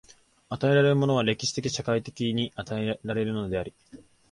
[0.49, 3.71] 与えられるものは歴史的・社会的に与えられるのであり、